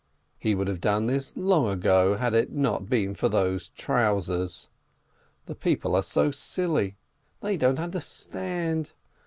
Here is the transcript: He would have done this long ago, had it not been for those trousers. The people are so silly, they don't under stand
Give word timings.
He 0.39 0.55
would 0.55 0.67
have 0.67 0.81
done 0.81 1.05
this 1.05 1.37
long 1.37 1.67
ago, 1.67 2.15
had 2.15 2.33
it 2.33 2.51
not 2.51 2.89
been 2.89 3.13
for 3.13 3.29
those 3.29 3.69
trousers. 3.69 4.67
The 5.45 5.53
people 5.53 5.93
are 5.95 6.01
so 6.01 6.31
silly, 6.31 6.97
they 7.43 7.55
don't 7.55 7.77
under 7.77 7.99
stand 7.99 8.93